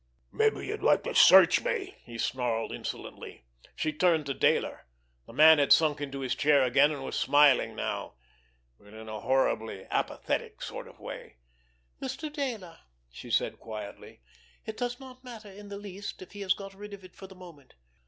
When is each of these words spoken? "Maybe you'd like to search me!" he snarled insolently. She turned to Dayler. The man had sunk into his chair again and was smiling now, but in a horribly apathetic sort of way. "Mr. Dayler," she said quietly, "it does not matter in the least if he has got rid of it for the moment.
"Maybe 0.31 0.65
you'd 0.65 0.81
like 0.81 1.03
to 1.03 1.13
search 1.13 1.61
me!" 1.61 1.95
he 2.03 2.17
snarled 2.17 2.71
insolently. 2.71 3.45
She 3.75 3.93
turned 3.93 4.25
to 4.25 4.33
Dayler. 4.33 4.87
The 5.27 5.33
man 5.33 5.59
had 5.59 5.71
sunk 5.71 6.01
into 6.01 6.21
his 6.21 6.33
chair 6.33 6.63
again 6.63 6.89
and 6.89 7.03
was 7.03 7.15
smiling 7.15 7.75
now, 7.75 8.15
but 8.79 8.95
in 8.95 9.07
a 9.07 9.19
horribly 9.19 9.85
apathetic 9.91 10.63
sort 10.63 10.87
of 10.87 10.97
way. 10.99 11.35
"Mr. 12.01 12.33
Dayler," 12.33 12.79
she 13.11 13.29
said 13.29 13.59
quietly, 13.59 14.21
"it 14.65 14.75
does 14.75 14.99
not 14.99 15.23
matter 15.23 15.51
in 15.51 15.69
the 15.69 15.77
least 15.77 16.19
if 16.23 16.31
he 16.31 16.41
has 16.41 16.55
got 16.55 16.73
rid 16.73 16.95
of 16.95 17.03
it 17.03 17.15
for 17.15 17.27
the 17.27 17.35
moment. 17.35 17.75